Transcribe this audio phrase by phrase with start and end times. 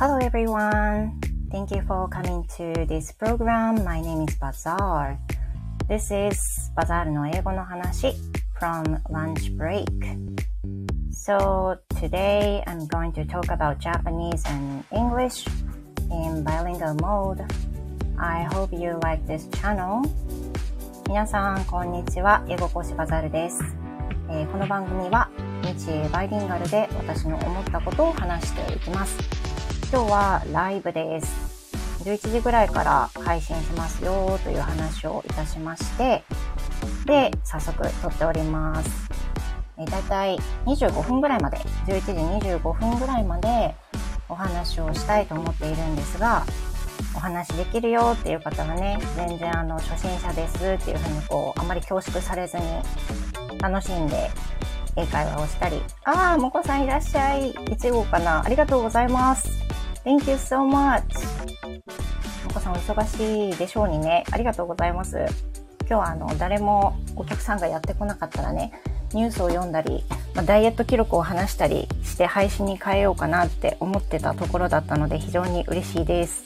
[0.00, 1.20] Hello everyone.
[1.50, 3.84] Thank you for coming to this program.
[3.84, 5.18] My name is Bazaar.
[5.88, 6.38] This is
[6.76, 8.14] Bazaar の英語の話
[8.58, 9.86] from lunch break.
[11.10, 15.46] So today I'm going to talk about Japanese and English
[16.10, 17.44] in bilingual mode.
[18.18, 20.02] I hope you like this channel.
[21.08, 22.44] 皆さん、こんにちは。
[22.48, 23.62] 英語講師バザールです。
[24.28, 25.30] えーこの番組は
[25.62, 29.16] 日英バイリンガルで私の思ったことを話していきます。
[29.91, 32.01] 今日はライブです。
[32.05, 36.23] 11時ぐらいから配信しますよという話をいたしまして、
[37.05, 39.09] で、早速撮っております。
[39.77, 43.75] えだいたい25分ぐらいまで、11時25分ぐらいまで
[44.29, 46.45] お話をしたいと思っているんですが、
[47.13, 52.63] お話できるよっていう方がね、全然あの初心者ですっていうふうにこう、あまり恐縮されずに
[53.59, 54.31] 楽しんで
[54.95, 57.51] 英会話をしたり、あー、もこさんいらっしゃい。
[57.51, 58.41] 1号かな。
[58.45, 59.70] ありがとうございます。
[60.03, 61.03] Thank you so much.
[62.45, 64.23] もこさんお忙しいでしょうにね。
[64.31, 65.17] ありがとうございます。
[65.81, 68.71] 今日はあの、誰もお客さんがやってこなかったらね、
[69.13, 76.43] ニュースを読んだり、ま、ダイエット記録を話したりして配信に変えようかなって思ってたところだったので非常に嬉しいです。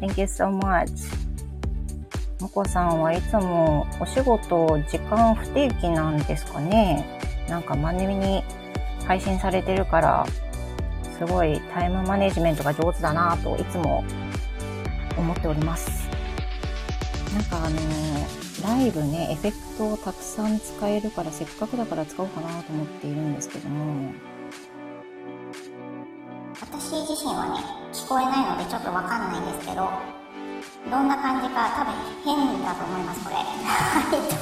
[0.00, 0.88] Thank you so much.
[2.40, 8.44] もこさんはいつもお仕事時間不定期なんですかねなんか真面目に
[9.06, 10.26] 配信されてるから、
[11.24, 14.02] すごいタイムマネジメントが上手だなといつも
[15.16, 16.08] 思っております。
[17.32, 17.76] なんかあの
[18.66, 24.12] ライブね、エフェクトをたくさん使えるからせっかくだから使おうかなと思っているんですけども、
[26.60, 27.60] 私自身はね
[27.92, 29.88] 聞こえないのでちょっとわかんないんですけど
[30.90, 33.36] どんな感じか多分変だと思いますこれ。
[33.36, 33.42] ト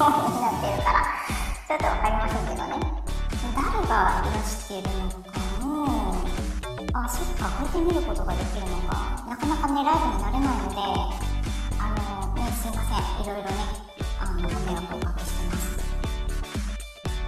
[0.03, 1.05] ーンになってるから。
[1.67, 2.73] ちょっとわかりませんけどね。
[3.53, 5.30] 誰がいらしてるのか
[6.93, 10.75] あそっかこうやって見ることができるのかなかなかねライブになれないので
[11.79, 11.87] あ
[12.27, 13.55] のねすいませんいろいろね
[14.19, 15.61] あのご迷惑をおかけしてます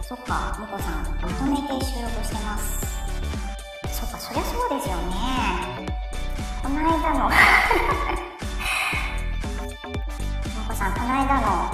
[0.07, 2.83] そっかもこさんまとめて収録してます
[3.93, 5.13] そっか、そりゃそうですよね。
[6.61, 7.31] この間の、 も
[10.67, 11.71] こさん、この間の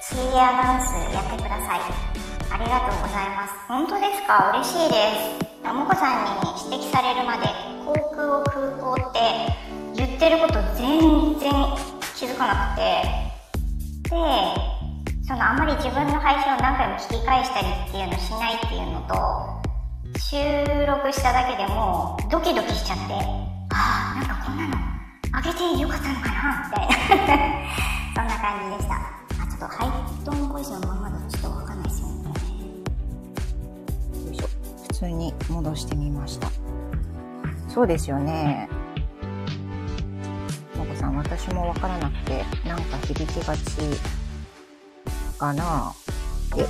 [0.00, 1.80] チーアナウンスやってください。
[2.52, 3.54] ありがとうございます。
[3.66, 4.50] 本当ですか？
[4.50, 4.94] 嬉しいで
[5.50, 5.55] す。
[5.72, 7.46] もこさんに指摘されるまで、
[7.84, 9.20] 航空を空港って
[9.94, 11.52] 言ってること全然
[12.14, 14.16] 気づかなくて、で、
[15.26, 19.66] そのあまり自分の配信を何回も聞き返したりっていうのしないっていうのと、
[20.18, 20.36] 収
[20.86, 23.14] 録しただけでもドキドキしちゃって
[23.70, 24.76] ああなんかこんなの
[25.32, 26.94] あげてよかったのかなみたいな。
[28.16, 28.94] そんな感じでした。
[28.94, 31.65] あちょっとハイトーンボイスのままだとちょっと
[34.96, 36.48] 通に戻してみました。
[37.68, 38.68] そうですよね。
[40.74, 43.62] もこさん、私もわからなくて、なんか響きがち
[45.38, 45.94] かなっ
[46.56, 46.66] て。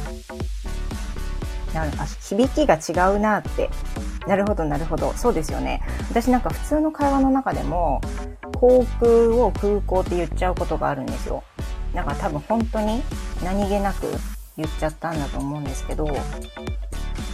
[1.72, 3.70] なるあ響きが違うなって。
[4.26, 5.12] なるほど、なるほど。
[5.12, 5.82] そうですよね。
[6.10, 8.00] 私なんか普通の会話の中でも、
[8.56, 11.44] 航空を空港って言っちゃうことがあるんですよ。
[11.94, 13.02] なんか多分本当に
[13.44, 14.06] 何気なく
[14.56, 16.08] 言っちゃったんだと思うんですけど、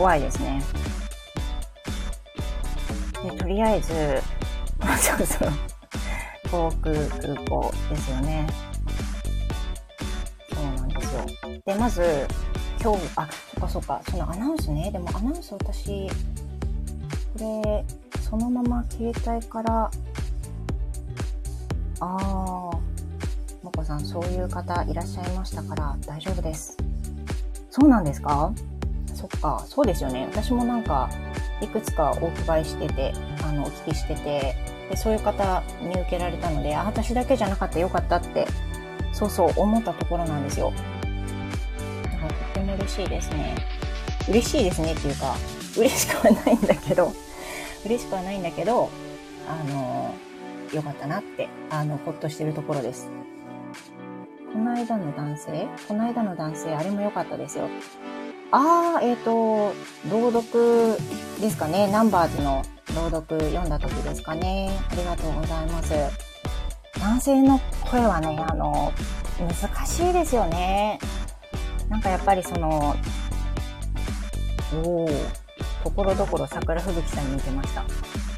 [0.02, 0.60] 怖いですね。
[3.22, 3.92] でとりあえず、
[4.98, 5.52] そうそう、
[6.50, 8.48] 航空空港ですよね。
[10.52, 11.24] そうなんですよ。
[11.64, 12.26] で、まず、
[12.82, 14.90] 今日、あ、そっかそっか、そのアナウンスね。
[14.90, 17.84] でもアナウンス私、これ、
[18.28, 19.88] そのまま携帯から、
[22.00, 22.72] あー、も
[23.72, 26.76] こさん、そういう方いらっしゃいましたから大丈夫です。
[27.70, 28.52] そうなんですか？
[29.22, 30.26] そっか、そうですよね。
[30.32, 31.08] 私もなんか、
[31.60, 33.12] いくつかお伺いしてて、
[33.44, 34.56] あの、お聞きしてて、
[34.90, 38.48] でそういう方見受けられたので、あ、私だけじゃなかったよかったって、
[39.12, 40.72] そうそう思ったところなんですよ。
[42.02, 43.54] だからとっても嬉しいですね。
[44.28, 45.36] 嬉しいですねっていうか、
[45.76, 47.12] 嬉しくはないんだけど、
[47.86, 48.90] 嬉しくはないんだけど、
[49.48, 50.14] あの、
[50.74, 53.08] よかったなって、あの、ほっとしてるところです。
[54.52, 57.68] この間の男性この間の男性、あれも良かったですよ。
[58.54, 59.72] あー、えっ、と、
[60.10, 60.98] 朗読
[61.40, 61.90] ですかね。
[61.90, 62.62] ナンバーズの
[62.94, 64.70] 朗読読んだ時ですかね。
[64.90, 65.94] ありがとうございます。
[67.00, 67.58] 男性の
[67.90, 68.92] 声はね、あの、
[69.38, 70.98] 難しいですよね。
[71.88, 72.94] なんかやっぱりその、
[74.84, 75.24] おー、
[75.82, 77.82] ところどころ桜吹雪さんに似てました。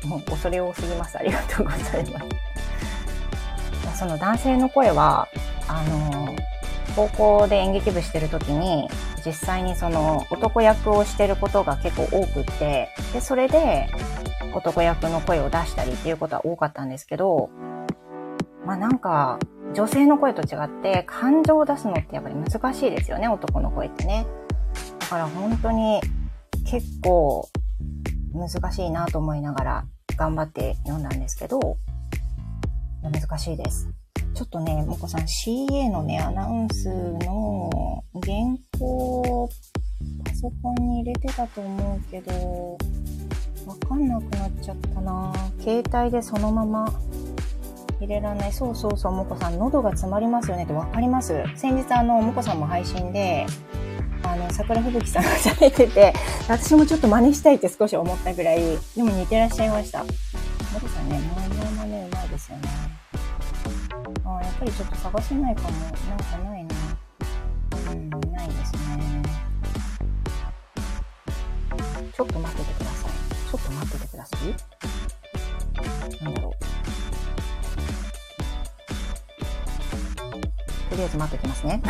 [0.06, 1.18] もう恐れ多すぎます。
[1.18, 1.80] ありがとうござい
[2.12, 2.20] ま
[3.92, 3.98] す。
[3.98, 5.26] その男性の声は、
[5.66, 6.36] あの、
[6.94, 8.88] 高校で演劇部してる時に、
[9.24, 13.88] 実際にその男役をしてることが結構多くって、で、それで、
[14.54, 17.50] 男役の声を出したりっていうことは多かったんですけど、
[18.64, 19.38] まあなんか、
[19.74, 24.26] 女性の声と違って感情を出すのってやっぱり難しいですよね、男の声ってね。
[25.00, 26.00] だから本当に
[26.64, 27.48] 結構
[28.32, 29.84] 難しいなと思いながら
[30.16, 31.76] 頑張って読んだんですけど、
[33.02, 33.88] 難しいです。
[34.34, 38.34] ちょっとね、もこさん CA のね、アナウンスの原
[38.78, 39.48] 稿
[40.24, 42.76] パソコンに入れてたと思うけど、
[43.64, 46.84] わかんなくなっちゃったな携帯でそのまま
[48.00, 48.52] 入れられない。
[48.52, 51.44] そうそうそう、もこさん、喉が詰まりますよねってわかります？
[51.54, 53.46] 先日あの、もこさんも配信で、
[54.24, 56.12] あの、桜吹雪さんが喋ってて、
[56.48, 58.60] 私もちょっと真似したいって少し思ったぐらい、
[58.96, 60.02] でも似てらっしゃいました。
[60.02, 60.10] も
[60.80, 61.20] こさんね、
[64.64, 65.68] ぱりちょっと探せないかも。
[65.70, 66.74] なんかないな。
[67.92, 69.22] うん、ないですね。
[72.16, 73.10] ちょっと待っててください。
[73.50, 76.24] ちょっと待っててください。
[76.24, 76.52] なんだろう。
[80.90, 81.82] とりあえず待ってきますね。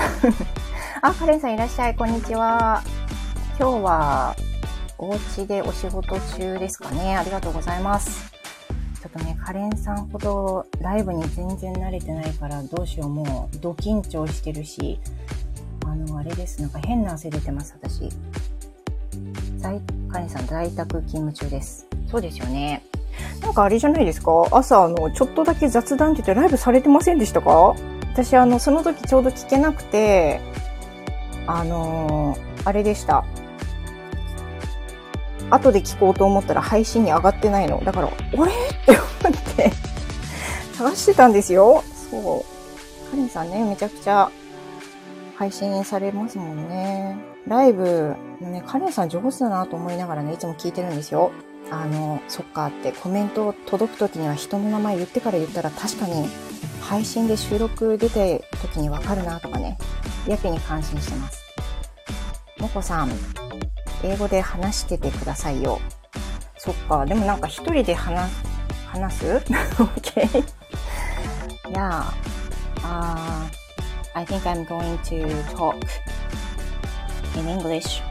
[1.02, 1.94] あ、カレンさんいらっしゃい。
[1.94, 2.82] こんにちは。
[3.58, 4.34] 今日は、
[4.98, 7.16] お家でお仕事中ですかね。
[7.16, 8.33] ありがとうございます。
[9.16, 14.98] とね、カレンさんほどライブに全然慣れてないから、どうしよう、もう、ド緊張してるし、
[15.86, 16.60] あの、あれです。
[16.60, 18.08] なんか変な汗出てます、私。
[19.58, 19.80] 在、
[20.10, 21.86] カレンさん在宅勤務中です。
[22.10, 22.82] そうですよね。
[23.40, 24.48] なんかあれじゃないですか？
[24.50, 27.74] 朝、あの、ちょっとだけ雑談って言ってライブされてませんでしたか？
[28.12, 30.40] 私、あの、その時ちょうど聞けなくて、
[31.46, 33.24] あのー、あれでした。
[35.54, 37.82] 後で聞こうと思ったら配信に上がってないの。
[37.84, 38.54] だから、俺 っ
[38.86, 39.72] て思って
[40.74, 41.82] 探してたんですよ。
[42.10, 42.44] そ
[43.06, 43.10] う。
[43.10, 44.30] カリンさんね、めちゃくちゃ
[45.36, 47.16] 配信されますもんね。
[47.46, 51.32] ライブ、ね、カレンさん上手だなと思いながらね、いつも聞いてるんですよ。
[51.70, 56.28] あの、そっかってコメント届く時には人の名前言ってから言ったら確かに
[56.80, 59.78] 配信で収録出て時にわかるなとかね、
[60.26, 61.42] やけに感心してます。
[62.58, 63.10] もこさん、
[64.04, 65.80] 英語で話しててくださいよ。
[66.58, 68.30] そっか、でもなんか一人で話、
[68.86, 69.24] 話す
[69.78, 70.44] ?Okay.
[71.72, 73.48] Yeah.I
[74.26, 75.74] think I'm going to talk
[77.36, 78.02] in English.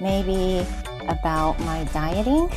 [0.00, 0.64] Maybe
[1.08, 2.48] about my dieting.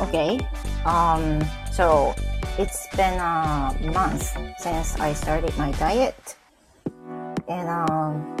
[0.00, 0.40] Okay.
[0.84, 1.40] Um,
[1.70, 2.14] so
[2.58, 6.36] it's been a month since I started my diet.
[7.48, 8.37] And um,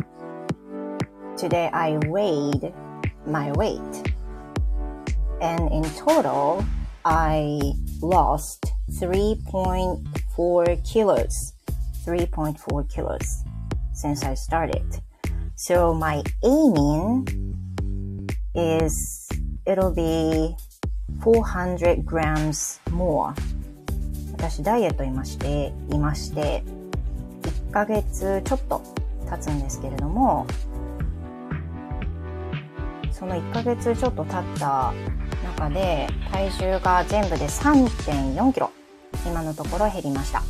[1.37, 2.73] today I weighed
[3.25, 4.13] my weight.
[5.41, 6.63] And in total,
[7.05, 7.59] I
[8.01, 11.53] lost 3.4 kilos.
[12.05, 13.43] 3.4 kilos
[13.93, 14.85] since I started.
[15.55, 17.27] So my aiming
[18.55, 19.29] is
[19.65, 20.55] it'll be
[21.21, 23.33] 400 grams more
[24.43, 26.63] 私ダイエットいまして、いまして、
[27.69, 28.81] 1ヶ月ちょっと
[29.29, 30.45] 経つんですけれども、
[33.18, 34.92] その1ヶ月ちょっと経った
[35.58, 38.70] 中で、体重が全部で3.4キロ、
[39.26, 40.42] 今のところ減りました。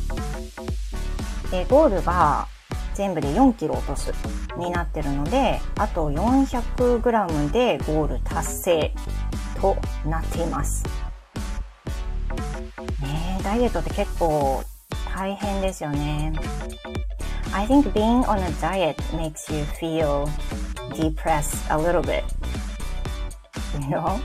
[1.49, 2.47] で、ゴールが
[2.93, 4.13] 全部で4キロ落とす
[4.57, 8.93] になってるので、あと400グラムでゴール達成
[9.59, 10.83] となっています。
[13.01, 14.63] ねダイエットって結構
[15.15, 16.33] 大変ですよね。
[17.51, 20.27] I think being on a diet makes you feel
[20.93, 22.23] depressed a little bit.
[23.81, 24.21] You know?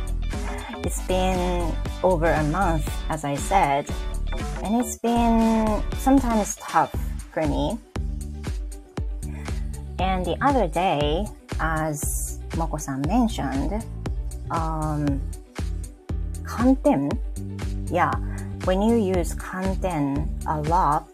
[0.84, 3.88] It's been over a month, as I said,
[4.62, 6.94] and it's been sometimes tough
[7.32, 7.78] for me.
[9.98, 11.26] And the other day,
[11.60, 13.84] as Moko-san mentioned,
[14.50, 15.20] um,
[16.44, 17.14] content,
[17.90, 18.12] yeah,
[18.64, 21.08] when you use content a lot,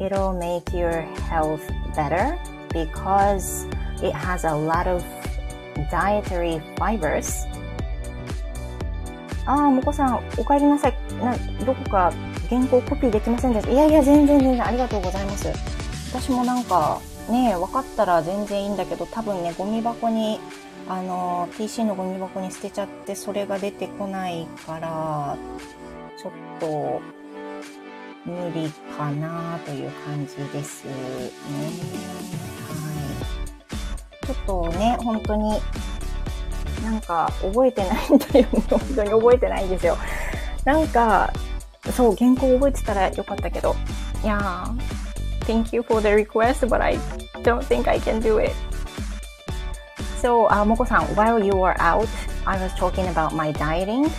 [0.00, 1.62] it'll make your health
[1.94, 2.38] better
[2.72, 3.64] because
[4.02, 5.04] it has a lot of
[5.88, 7.48] dietary fibers?
[9.46, 10.94] ああ、もこさん、お帰りなさい。
[11.22, 12.12] な、どこか
[12.48, 13.72] 原稿コピーできませんでした。
[13.72, 15.48] いやいや、全然全然ありがとうございます。
[16.12, 20.40] 私もなんか、ね、分かったら全然いいんだけど、多分ね、ゴミ箱に
[20.88, 25.36] あの PC のゴミ箱に捨てちゃってそれが出てこないから
[26.20, 27.00] ちょっと
[28.24, 28.68] 無理
[28.98, 30.92] かなという感じですね。
[34.29, 34.29] はい。
[34.29, 35.61] ちょっとね、本当に
[36.83, 38.49] なんか覚えてないんだよね。
[38.69, 39.97] 本当に覚えてないんですよ。
[40.63, 41.31] なんか、
[41.93, 43.75] そう、原稿覚えてたらよかったけど。
[44.23, 46.97] いやー、thank you for the request, but I
[47.43, 48.51] don't think I can do it.
[50.21, 52.07] So, uh, Moko-san, while you were out,
[52.45, 54.09] I was talking about my dieting.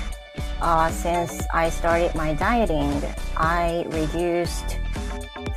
[0.61, 3.03] Uh, since I started my dieting,
[3.37, 4.79] I reduced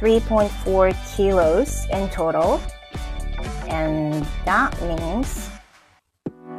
[0.01, 2.59] 3.4 kilos in total.
[3.74, 5.50] And that means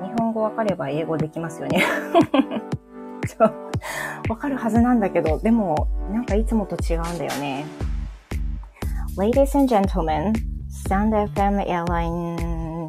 [0.03, 1.85] 日本語わかれば英語できますよね。
[3.25, 3.53] そう。
[4.29, 7.65] わかるはずなんだけど、でも、なんかいつもと違うんだよね。
[9.17, 10.33] Ladies and gentlemen,
[10.85, 12.87] Stand FM Airline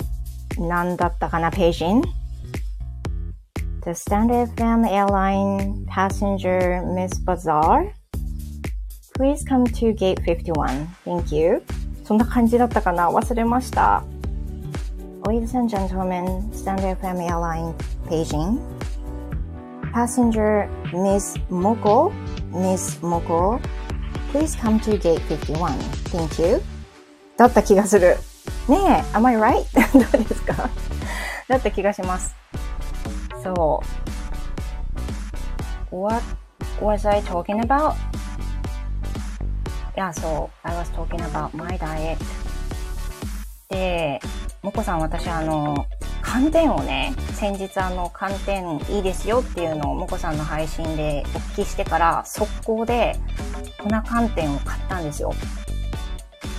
[0.59, 2.03] なんだったかな、ページン
[3.85, 7.93] The Stand FM Airline passenger Miss Bazaar
[9.17, 10.87] Please come to gate 51.
[11.05, 11.63] Thank you.
[12.05, 14.03] そんな感じだったかな忘れました。
[15.26, 17.76] Ladies and gentlemen, Stand FM Airline
[18.08, 18.60] paging.
[19.94, 22.14] Passenger Miss Moko,
[22.52, 23.62] Miss Moko,
[24.32, 25.78] please come to gate 51.
[26.10, 26.62] Thank you.
[27.38, 28.18] だった気がする。
[28.68, 29.66] ねえ、am I right?
[29.94, 30.70] どうですか
[31.48, 32.36] だった気がします。
[33.44, 33.84] そ
[35.92, 35.96] う。
[35.96, 36.24] What
[36.80, 37.96] was I talking about?
[39.96, 42.18] Yeah, so I was talking about my diet.
[43.70, 44.22] で、
[44.63, 45.87] もこさん私あの、
[46.23, 53.17] 寒天をね、先日あの、寒天いいですよっていうのをもこさんの配信でお聞きしてから、速攻で
[53.79, 55.33] 粉寒天を買ったんですよ。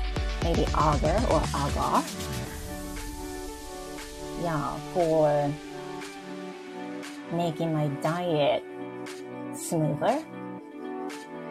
[0.42, 2.02] maybe agar or agar.
[4.42, 5.50] Yeah, for
[7.32, 8.62] making my diet
[9.54, 10.24] smoother.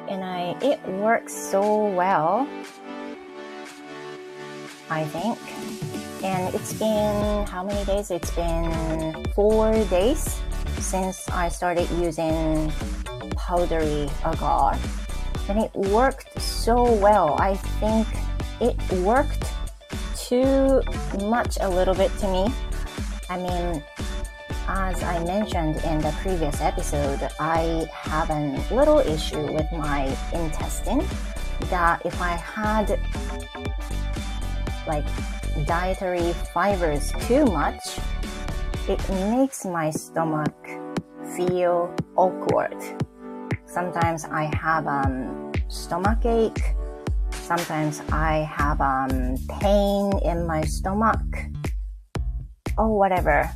[0.08, 2.48] And I it works so well.
[4.88, 5.38] I think.
[6.24, 8.10] And it's been how many days?
[8.10, 10.40] It's been four days
[10.78, 12.72] since I started using
[13.36, 14.78] powdery agar.
[15.48, 17.36] And it worked so well.
[17.40, 18.06] I think
[18.60, 19.44] it worked
[20.16, 20.82] too
[21.22, 22.54] much a little bit to me.
[23.28, 23.82] I mean,
[24.68, 31.06] as I mentioned in the previous episode, I have a little issue with my intestine
[31.70, 33.00] that if I had
[34.86, 35.06] like
[35.66, 37.98] dietary fibers too much,
[38.88, 40.54] it makes my stomach
[41.36, 42.76] feel awkward.
[43.66, 46.74] Sometimes I have um, stomach ache.
[47.30, 51.20] Sometimes I have um, pain in my stomach.
[52.78, 53.50] Oh, whatever.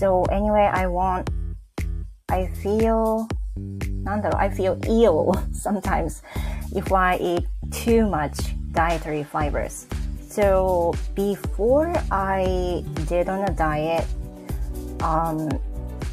[0.00, 1.30] So anyway, I want,
[2.28, 3.28] I feel,
[4.04, 6.22] なんだろう I feel ill sometimes
[6.74, 9.86] if I eat too much dietary fibers.
[10.28, 14.04] So before I did on a diet,
[15.00, 15.48] um,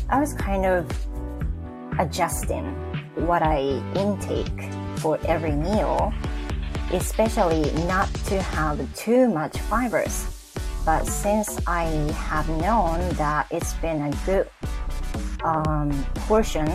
[0.09, 0.85] I was kind of
[1.99, 2.65] adjusting
[3.15, 6.13] what I intake for every meal,
[6.91, 10.36] especially not to have too much fibers.
[10.87, 11.85] But since I
[12.29, 14.49] have known that it's been a good
[15.43, 15.91] um,
[16.27, 16.67] portion,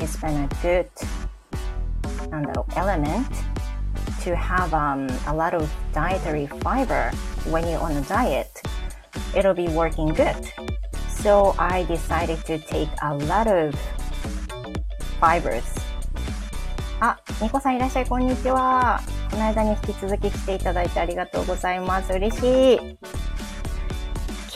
[0.00, 0.88] it's been a good
[2.30, 3.26] なんだろう element
[4.22, 7.10] to have um, a lot of dietary fiber
[7.50, 8.50] when you're on a diet,
[9.36, 10.34] it'll be working good.
[11.08, 13.74] So I decided to take a lot of
[15.20, 15.62] fibers.
[17.00, 19.00] あ、ニコさんいらっしゃい、こんにちは。
[19.30, 22.12] この間に引き続き来ていただいてありがとうございます。
[22.12, 23.19] 嬉しい。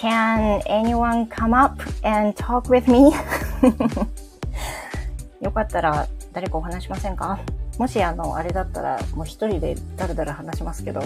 [0.05, 3.11] Can anyone come up and talk with me?
[5.41, 7.39] よかったら誰かお話しませんか
[7.79, 11.01] もしあの、あれだったらもう一人でだらだら話しますけど。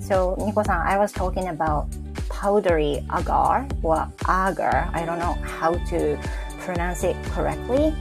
[0.00, 1.86] So, ニコさん、I was talking about
[2.28, 4.88] powdery agar or agar.
[4.92, 6.16] I don't know how to
[6.64, 7.92] pronounce it correctly.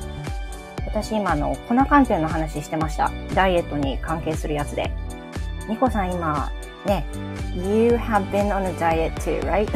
[0.85, 3.09] 私今あの粉寒天の話してました。
[3.33, 4.91] ダイエットに関係するやつで。
[5.67, 6.51] ニコさん今、
[6.85, 7.03] ね、
[7.55, 9.69] You have been on a diet too, right?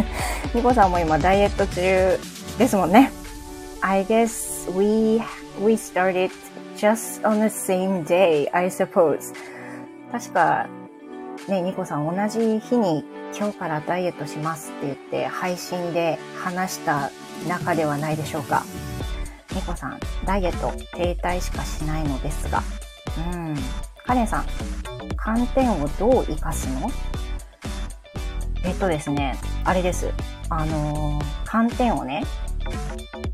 [0.54, 2.18] ニコさんも今ダイエット中
[2.58, 3.10] ですもんね。
[3.82, 5.22] I guess we,
[5.62, 6.30] we started
[6.76, 9.34] just on the same day, I suppose.
[10.10, 10.66] 確か、
[11.48, 13.04] ね、ニコさん同じ日に
[13.38, 17.10] 今日からダイエットしますって言って配信で話した
[17.46, 18.64] 中ではないでしょうか。
[19.54, 22.62] ニコさん、ダイエット停滞しかしないのですが。
[23.32, 23.56] うん。
[24.06, 24.46] カレンさん、
[25.28, 26.90] 寒天をどう活かすの？
[28.64, 30.10] えっとですね、あれです。
[30.48, 32.24] あのー、寒天をね、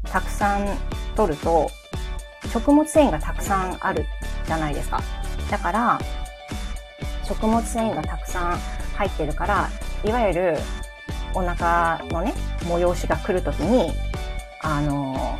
[0.02, 0.66] たくさん
[1.14, 1.70] 取ると、
[2.52, 4.06] 食物繊維がたくさんある
[4.44, 5.00] じゃないですか。
[5.48, 6.00] だから、
[7.22, 8.58] 食物繊維がたくさん
[8.96, 9.68] 入ってるから、
[10.04, 10.56] いわゆる
[11.32, 13.92] お腹のね、催しが来るときに、
[14.62, 15.38] あの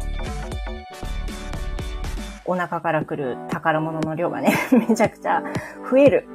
[2.45, 4.55] お腹から来る宝物の量がね、
[4.89, 5.43] めちゃくちゃ
[5.91, 6.29] 増える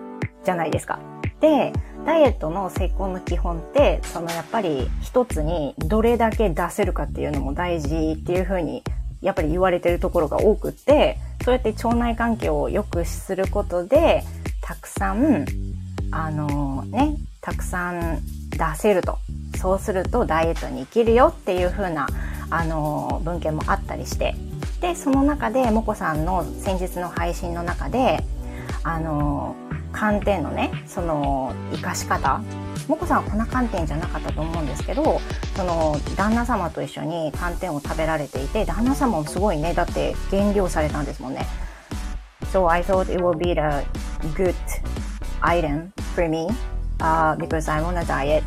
[0.50, 1.00] じゃないですか。
[1.40, 1.72] で、
[2.06, 8.84] ダイエットの成功の基本って、そのやっぱり一つにどれだけ出せるかっていうのも大事っていうふうに、
[9.22, 14.24] やっぱり言われてるところが多くって、そうやって腸内環境を良くすることで、
[14.62, 15.46] たくさん、
[16.10, 19.20] あのね、たくさん出せると。
[19.58, 22.08] そうするとダイエットに生きるよっていう風な、
[22.50, 24.34] あの文献もあったりして。
[24.82, 28.24] で、その中で、もこさんの先日の配信の中で、
[28.84, 29.56] あの
[29.92, 32.42] 寒天のね、その、活かし方。
[32.88, 35.22] もこさんは粉寒天じゃなかったと思うんですけど、
[35.56, 41.46] その、旦那様と一緒に寒天を食べられていて、旦那様もすごいね、だって減量されたんですもんね。
[42.52, 43.86] So I thought it would be a
[44.34, 44.56] good
[45.42, 46.48] item for me
[47.00, 48.44] uh, because I'm on a diet.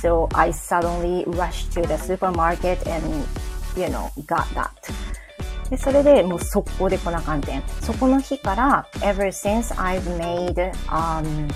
[0.00, 3.26] So I suddenly rushed to the supermarket and,
[3.76, 4.70] you know, got that.
[5.70, 7.62] で、それでもう速攻で粉寒天。
[7.82, 11.48] そこの日から、ever since I've made, um,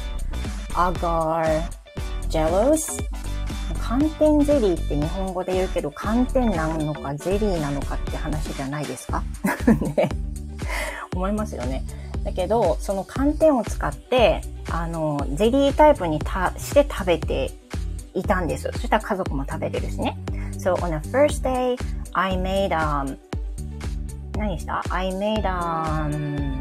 [0.74, 1.62] agar
[2.28, 3.02] jellos
[3.80, 9.22] 寒天ゼリーって日本語で言うけど、寒天なのかゼリーなのかって話じゃないですか？
[9.96, 10.08] ね。
[11.14, 11.82] 思いますよね。
[12.24, 17.50] だけど、その寒天を使って、あの、ゼリータイプにたして食べて
[18.14, 18.70] いたんです。
[18.72, 20.16] そしたら家族も食べれるしね。
[20.52, 21.76] So on the first day,
[22.12, 23.16] I made, um,
[24.38, 26.60] 何した ?I made, um,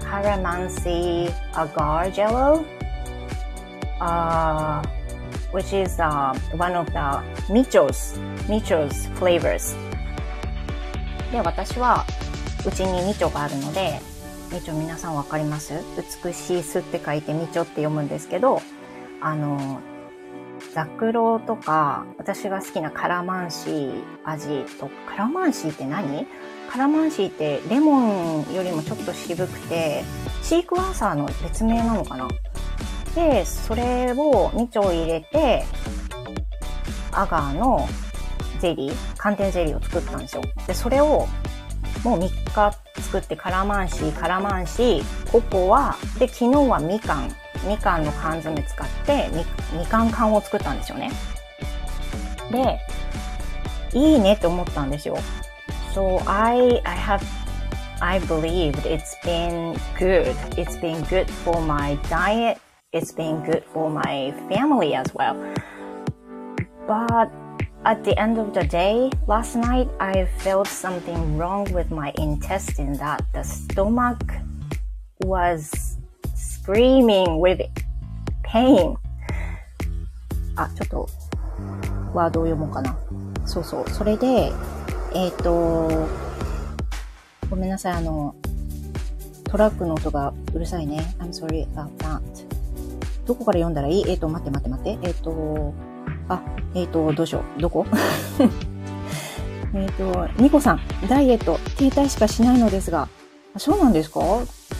[0.00, 2.64] calamansi agar jello,
[4.00, 4.82] uh,
[5.52, 9.76] which is, uh, one of the Micho's, Micho's flavors.
[11.32, 12.04] で、私は、
[12.66, 14.00] うちにみちょがあるので、
[14.52, 15.74] みちょ皆さんわかります
[16.24, 18.60] 美しい巣って書いてみちょって読むんですけど、
[19.20, 19.80] あの、
[20.74, 26.26] ザクロとか、私が好きなカラマンシー味と、カラマンシーって何？
[26.70, 30.04] カラマンシーってレモンよりもちょっと渋くて、
[30.42, 32.28] シークワーサーの別名なのかな？
[33.14, 35.64] で、それを2丁入れて、
[37.12, 37.88] アガーの
[38.60, 40.42] ゼリー、寒天ゼリーを作ったんですよ。
[40.66, 41.26] で、それを
[42.04, 47.30] もう3日作ってカラマンシー、カラマンシー、ココア、で、昨日はみかん、
[47.67, 49.45] みかんの缶詰使ってみ、
[49.79, 51.11] みかん缶を作ったんですよね。
[52.51, 52.79] で、
[53.93, 55.17] いいねって思ったんですよ。
[55.93, 57.21] So I, I have,
[57.99, 60.35] I believed it's been good.
[60.55, 62.57] It's been good for my diet.
[62.93, 65.35] It's been good for my family as well.
[66.87, 67.29] But
[67.85, 72.93] at the end of the day, last night I felt something wrong with my intestine
[72.97, 74.21] that the stomach
[75.23, 75.84] was
[76.66, 77.68] screaming with
[78.42, 78.96] pain.
[80.56, 81.08] あ、ちょっと、
[82.12, 82.98] ワードを読もうかな。
[83.44, 83.90] そうそう。
[83.90, 84.52] それで、
[85.14, 86.08] えっ、ー、と、
[87.48, 88.34] ごめんなさい、あの、
[89.44, 91.14] トラックの音がうるさいね。
[91.20, 92.20] I'm sorry about that.
[93.26, 94.04] どこから読んだらいい？
[94.08, 95.08] えっ、ー、と、待って待って待って。
[95.08, 95.74] えっ、ー、と、
[96.28, 96.42] あ、
[96.74, 97.60] えっ、と、どうしよう。
[97.60, 97.86] どこ？
[99.74, 103.08] えっと、ニコさん、ダイエット、停滞しかしないのですが、
[103.58, 104.20] そうなんですか？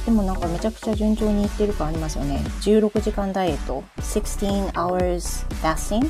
[0.04, 2.44] でもなんかめちゃくちゃ順調にいってる感ありますよね。
[2.60, 6.08] 16時間ダイエット、16 hours fasting?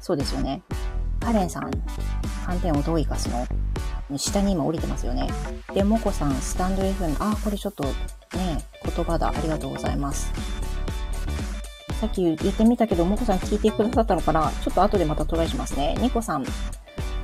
[0.00, 0.62] そうですよね。
[1.20, 1.70] カレンさん、
[2.46, 3.46] 寒天をどう生かすの？
[4.18, 5.28] 下に今降りてますよね。
[5.74, 7.92] で、モコさん、スタンド FM、あ、これちょっとね、
[8.84, 9.28] 言葉だ。
[9.28, 10.32] ありがとうございます。
[12.00, 14.50] さっき言ってみたけど、もこさん聞いてくださったのかな？
[14.62, 15.96] ちょっと後でまたトライしますね。
[16.00, 16.44] ニコさん、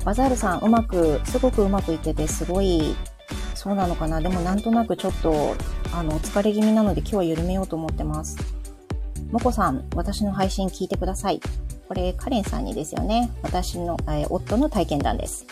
[0.03, 2.95] バザールさん、うまく、すごくうまくいってて、すごい、
[3.59, 5.53] そうなのかなでもなんとなくちょっと、
[5.91, 8.37] あの、お疲れ気味なので今日は緩めようと思ってます。
[9.33, 11.41] もこさん、私の配信聞いてください。
[11.89, 13.29] これ、カレンさんにですよね。
[13.41, 15.45] 私の、えー、夫の体験談です。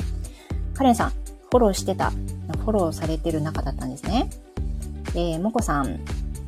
[0.74, 4.30] カレンさん、フォローしてた、フォローされてる中だったんですね。
[5.13, 6.00] えー、もこさん、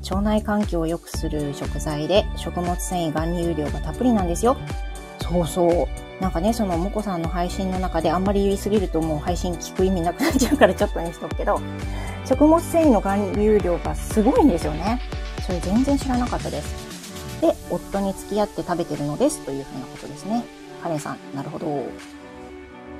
[0.03, 4.55] 腸内環境を良くする食材で食物繊維含有量がたっぷりなんですよ。
[5.21, 6.08] そうそう。
[6.19, 11.61] なんかね、そのもこさんの配信の中であんまり言いすぎるともう配信聞く意味なくなっちゃうからちょっとにしとくけど、
[12.25, 14.99] 食物繊維の含有量がすごいんですよね。
[15.45, 17.41] それ全然知らなかったです。
[17.41, 20.43] で、夫に付き合って食べてるのですというふうなことですね。
[20.83, 21.85] カレンさん、なるほど。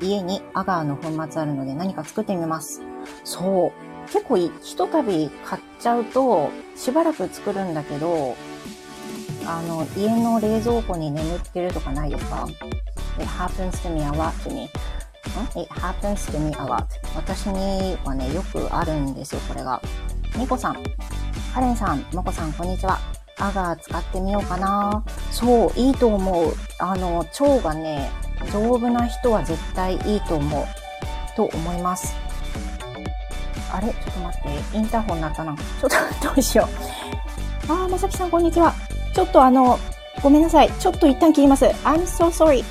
[0.01, 2.82] 家にアガーの粉末あるので何か作ってみます。
[3.25, 3.73] そ
[4.08, 4.10] う。
[4.12, 8.36] 結構ひとたび買っちゃうと、しばらく作るんだけど、
[9.45, 12.47] あの、家の冷蔵庫に眠ってるとかないですか？
[13.19, 14.69] ?It happens to me a lot to me.
[15.55, 16.86] It happens to me a lot.
[17.15, 19.79] 私にはね、よくあるんですよ、これが。
[20.36, 20.77] ニコさん、
[21.53, 22.99] カレンさん、モコさん、こんにちは。
[23.38, 25.03] アガー使ってみようかな。
[25.32, 26.53] そう、いいと思う。
[26.79, 28.10] あの、腸がね、
[28.51, 30.65] 丈夫な人は絶対いいと思う。
[31.36, 32.15] と思います。
[33.71, 33.88] あれ？
[33.88, 34.77] ちょっと待って。
[34.77, 35.55] インターホンになったな。
[35.55, 35.89] ちょっ
[36.21, 36.67] と、どうしよ
[37.67, 37.71] う。
[37.71, 38.73] あー、まさきさん、こんにちは。
[39.13, 39.79] ちょっとあの、
[40.21, 40.71] ごめんなさい。
[40.79, 41.65] ちょっと一旦切ります。
[41.65, 42.63] I'm so sorry.